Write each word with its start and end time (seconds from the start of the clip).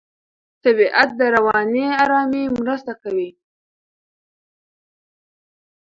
طبیعت 0.63 1.09
د 1.19 1.21
رواني 1.35 1.85
آرامۍ 2.03 2.45
مرسته 2.59 2.93
کوي. 3.01 3.29